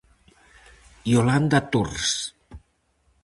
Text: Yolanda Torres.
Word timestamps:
Yolanda 1.11 1.59
Torres. 1.71 2.09